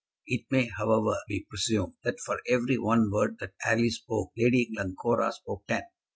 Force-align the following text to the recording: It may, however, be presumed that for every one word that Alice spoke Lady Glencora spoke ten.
It 0.25 0.47
may, 0.49 0.65
however, 0.65 1.17
be 1.27 1.45
presumed 1.47 1.93
that 2.03 2.19
for 2.19 2.39
every 2.49 2.79
one 2.79 3.11
word 3.11 3.37
that 3.39 3.53
Alice 3.63 3.97
spoke 3.97 4.31
Lady 4.35 4.67
Glencora 4.73 5.31
spoke 5.31 5.67
ten. 5.67 5.83